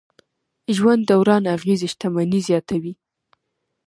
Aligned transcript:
ژوند 0.75 1.01
دوران 1.11 1.43
اغېزې 1.55 1.87
شتمني 1.93 2.39
زیاتوي. 2.47 2.93